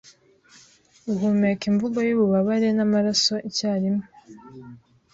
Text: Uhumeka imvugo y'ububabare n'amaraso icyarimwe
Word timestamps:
Uhumeka 1.11 1.63
imvugo 1.71 1.97
y'ububabare 2.07 2.67
n'amaraso 2.73 3.35
icyarimwe 3.49 4.05